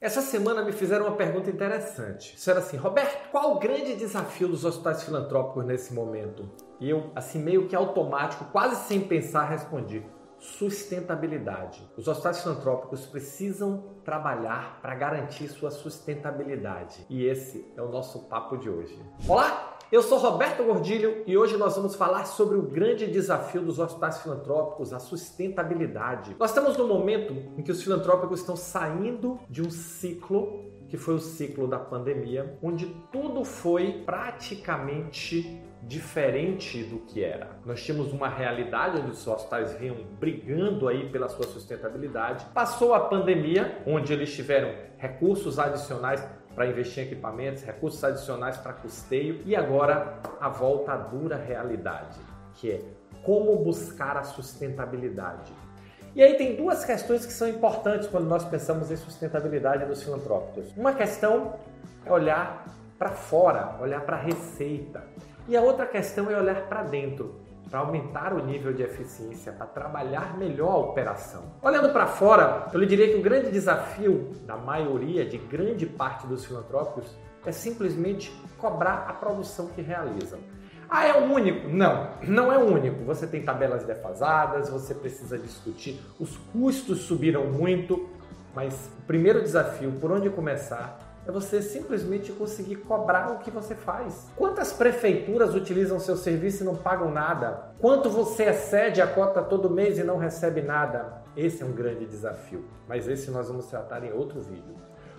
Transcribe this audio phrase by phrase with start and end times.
[0.00, 2.36] Essa semana me fizeram uma pergunta interessante.
[2.36, 6.48] Disseram assim, Roberto, qual o grande desafio dos hospitais filantrópicos nesse momento?
[6.78, 10.06] E eu, assim, meio que automático, quase sem pensar, respondi:
[10.38, 11.84] sustentabilidade.
[11.96, 17.04] Os hospitais filantrópicos precisam trabalhar para garantir sua sustentabilidade.
[17.10, 18.96] E esse é o nosso papo de hoje.
[19.26, 19.67] Olá!
[19.90, 24.20] Eu sou Roberto Gordilho e hoje nós vamos falar sobre o grande desafio dos hospitais
[24.20, 26.36] filantrópicos, a sustentabilidade.
[26.38, 31.14] Nós estamos no momento em que os filantrópicos estão saindo de um ciclo que foi
[31.14, 37.58] o ciclo da pandemia, onde tudo foi praticamente diferente do que era.
[37.64, 42.44] Nós tínhamos uma realidade onde os hospitais vinham brigando aí pela sua sustentabilidade.
[42.52, 46.26] Passou a pandemia, onde eles tiveram recursos adicionais
[46.58, 52.18] para investir em equipamentos, recursos adicionais para custeio e agora a volta à dura realidade,
[52.54, 52.80] que é
[53.22, 55.52] como buscar a sustentabilidade.
[56.16, 60.76] E aí tem duas questões que são importantes quando nós pensamos em sustentabilidade dos filantrópicos.
[60.76, 61.54] Uma questão
[62.04, 62.66] é olhar
[62.98, 65.04] para fora, olhar para a receita.
[65.46, 67.36] E a outra questão é olhar para dentro
[67.70, 71.42] para aumentar o nível de eficiência, para trabalhar melhor a operação.
[71.62, 76.26] Olhando para fora, eu lhe diria que o grande desafio da maioria, de grande parte
[76.26, 80.38] dos filantrópicos, é simplesmente cobrar a produção que realizam.
[80.90, 81.68] Ah, é o único?
[81.68, 83.04] Não, não é o único.
[83.04, 88.08] Você tem tabelas defasadas, você precisa discutir, os custos subiram muito,
[88.54, 93.74] mas o primeiro desafio, por onde começar, é você simplesmente conseguir cobrar o que você
[93.74, 94.30] faz.
[94.34, 97.74] Quantas prefeituras utilizam seu serviço e não pagam nada?
[97.78, 101.22] Quanto você excede a cota todo mês e não recebe nada?
[101.36, 104.74] Esse é um grande desafio, mas esse nós vamos tratar em outro vídeo.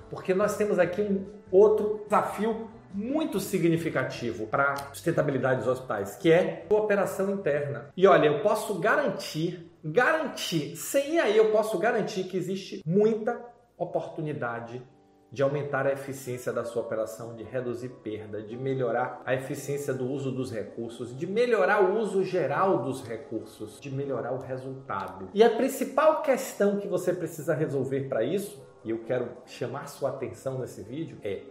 [0.09, 6.31] Porque nós temos aqui um outro desafio muito significativo para a sustentabilidade dos hospitais, que
[6.31, 7.91] é a operação interna.
[7.95, 13.39] E olha, eu posso garantir, garantir, sem aí eu posso garantir que existe muita
[13.77, 14.83] oportunidade
[15.31, 20.09] de aumentar a eficiência da sua operação, de reduzir perda, de melhorar a eficiência do
[20.09, 25.30] uso dos recursos, de melhorar o uso geral dos recursos, de melhorar o resultado.
[25.33, 30.09] E a principal questão que você precisa resolver para isso, e eu quero chamar sua
[30.09, 31.43] atenção nesse vídeo, é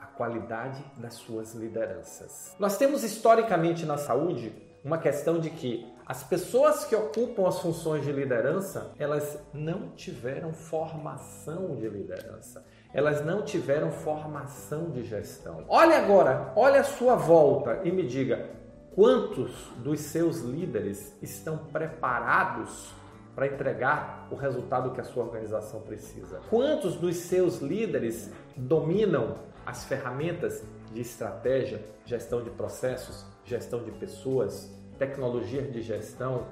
[0.00, 2.56] a qualidade das suas lideranças.
[2.58, 4.54] Nós temos historicamente na saúde
[4.84, 10.52] uma questão de que as pessoas que ocupam as funções de liderança, elas não tiveram
[10.52, 12.62] formação de liderança
[12.94, 15.64] elas não tiveram formação de gestão.
[15.66, 18.50] Olhe agora, olhe a sua volta e me diga
[18.94, 22.94] quantos dos seus líderes estão preparados
[23.34, 26.40] para entregar o resultado que a sua organização precisa.
[26.50, 30.62] Quantos dos seus líderes dominam as ferramentas
[30.92, 36.46] de estratégia, gestão de processos, gestão de pessoas, tecnologia de gestão,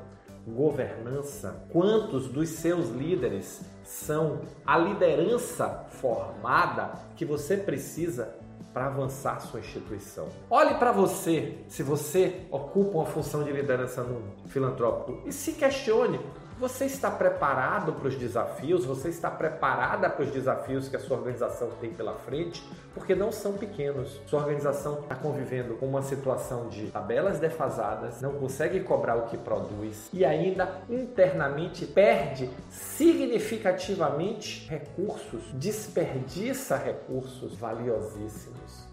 [0.46, 1.64] governança?
[1.70, 8.34] Quantos dos seus líderes são a liderança formada que você precisa
[8.72, 10.28] para avançar sua instituição.
[10.48, 16.20] Olhe para você, se você ocupa uma função de liderança no filantrópico, e se questione
[16.60, 18.84] você está preparado para os desafios?
[18.84, 22.62] Você está preparada para os desafios que a sua organização tem pela frente?
[22.92, 24.20] Porque não são pequenos.
[24.26, 29.38] Sua organização está convivendo com uma situação de tabelas defasadas, não consegue cobrar o que
[29.38, 38.86] produz e ainda internamente perde significativamente recursos, desperdiça recursos valiosíssimos.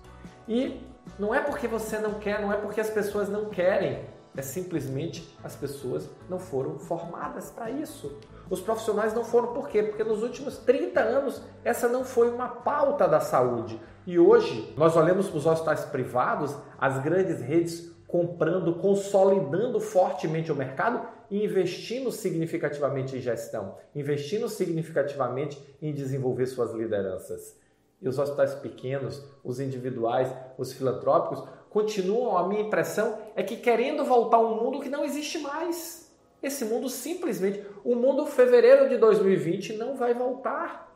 [0.48, 0.82] E
[1.20, 4.06] não é porque você não quer, não é porque as pessoas não querem,
[4.38, 8.20] é simplesmente as pessoas não foram formadas para isso.
[8.50, 9.84] Os profissionais não foram por quê?
[9.84, 13.82] Porque nos últimos 30 anos essa não foi uma pauta da saúde.
[14.06, 20.56] E hoje nós olhamos para os hospitais privados, as grandes redes comprando, consolidando fortemente o
[20.56, 27.58] mercado e investindo significativamente em gestão, investindo significativamente em desenvolver suas lideranças.
[28.02, 34.06] E os hospitais pequenos, os individuais, os filantrópicos continuam, a minha impressão é que querendo
[34.06, 36.16] voltar a um mundo que não existe mais.
[36.42, 40.87] Esse mundo simplesmente, o mundo fevereiro de 2020 não vai voltar.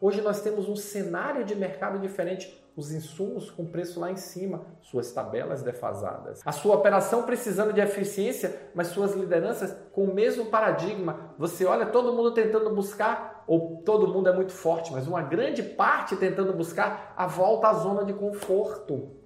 [0.00, 4.64] Hoje nós temos um cenário de mercado diferente, os insumos com preço lá em cima,
[4.80, 6.40] suas tabelas defasadas.
[6.46, 11.34] A sua operação precisando de eficiência, mas suas lideranças com o mesmo paradigma.
[11.36, 15.64] Você olha todo mundo tentando buscar, ou todo mundo é muito forte, mas uma grande
[15.64, 19.16] parte tentando buscar a volta à zona de conforto.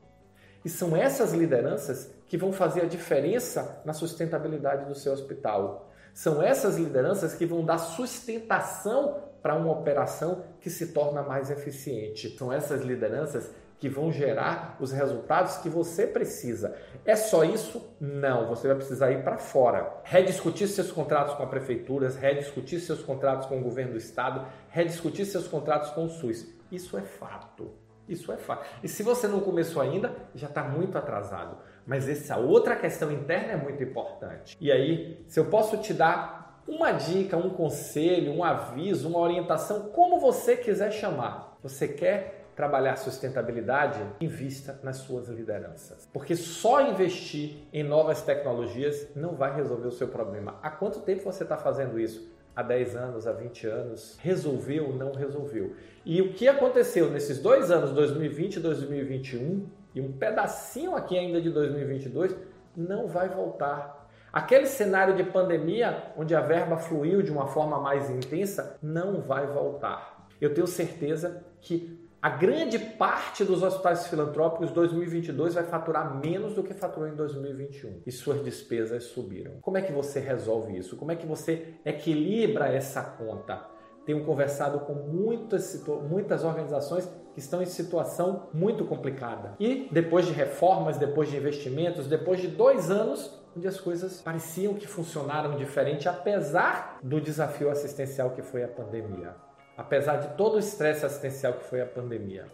[0.64, 5.91] E são essas lideranças que vão fazer a diferença na sustentabilidade do seu hospital.
[6.12, 12.36] São essas lideranças que vão dar sustentação para uma operação que se torna mais eficiente.
[12.36, 13.50] São essas lideranças
[13.82, 16.76] que vão gerar os resultados que você precisa.
[17.04, 17.92] É só isso?
[18.00, 20.00] Não, você vai precisar ir para fora.
[20.04, 25.26] Rediscutir seus contratos com a prefeituras, rediscutir seus contratos com o governo do estado, rediscutir
[25.26, 26.46] seus contratos com o SUS.
[26.70, 27.72] Isso é fato.
[28.08, 28.64] Isso é fato.
[28.84, 31.56] E se você não começou ainda, já está muito atrasado.
[31.86, 34.56] Mas essa outra questão interna é muito importante.
[34.60, 39.90] E aí, se eu posso te dar uma dica, um conselho, um aviso, uma orientação,
[39.90, 41.58] como você quiser chamar.
[41.62, 46.08] Você quer trabalhar sustentabilidade, invista nas suas lideranças.
[46.12, 50.58] Porque só investir em novas tecnologias não vai resolver o seu problema.
[50.62, 52.30] Há quanto tempo você está fazendo isso?
[52.54, 54.18] Há 10 anos, há 20 anos?
[54.20, 55.74] Resolveu ou não resolveu?
[56.04, 61.40] E o que aconteceu nesses dois anos, 2020 e 2021, e um pedacinho aqui ainda
[61.40, 62.36] de 2022,
[62.76, 64.08] não vai voltar.
[64.32, 69.46] Aquele cenário de pandemia, onde a verba fluiu de uma forma mais intensa, não vai
[69.46, 70.26] voltar.
[70.40, 76.62] Eu tenho certeza que a grande parte dos hospitais filantrópicos 2022 vai faturar menos do
[76.62, 79.58] que faturou em 2021 e suas despesas subiram.
[79.60, 80.96] Como é que você resolve isso?
[80.96, 83.71] Como é que você equilibra essa conta?
[84.04, 89.54] Tenho conversado com muitas, muitas organizações que estão em situação muito complicada.
[89.58, 94.74] E depois de reformas, depois de investimentos, depois de dois anos onde as coisas pareciam
[94.74, 99.34] que funcionaram diferente, apesar do desafio assistencial que foi a pandemia
[99.76, 102.46] apesar de todo o estresse assistencial que foi a pandemia.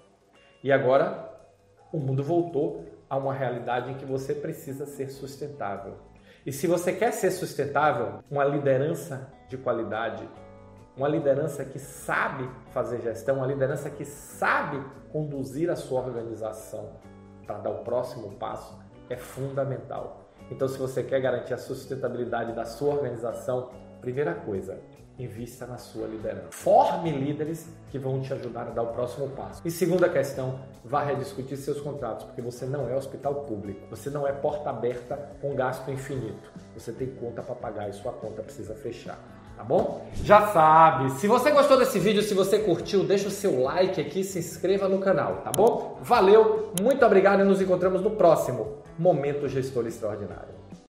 [0.62, 1.30] E agora
[1.92, 5.96] o mundo voltou a uma realidade em que você precisa ser sustentável.
[6.44, 10.28] E se você quer ser sustentável, uma liderança de qualidade,
[10.98, 16.90] uma liderança que sabe fazer gestão, uma liderança que sabe conduzir a sua organização
[17.46, 18.76] para dar o próximo passo,
[19.08, 20.28] é fundamental.
[20.50, 24.78] Então, se você quer garantir a sustentabilidade da sua organização, primeira coisa,
[25.18, 26.48] invista na sua liderança.
[26.50, 29.62] Forme líderes que vão te ajudar a dar o próximo passo.
[29.64, 34.26] E segunda questão, vá rediscutir seus contratos, porque você não é hospital público, você não
[34.26, 36.50] é porta aberta com gasto infinito.
[36.74, 39.18] Você tem conta para pagar e sua conta precisa fechar.
[39.58, 40.06] Tá bom?
[40.22, 44.22] Já sabe, se você gostou desse vídeo, se você curtiu, deixa o seu like aqui,
[44.22, 45.98] se inscreva no canal, tá bom?
[46.00, 50.57] Valeu, muito obrigado e nos encontramos no próximo Momento Gestor Extraordinário.